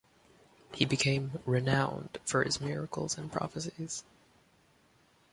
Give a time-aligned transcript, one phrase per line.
[0.73, 4.03] He became renowned for his miracles and prophecies.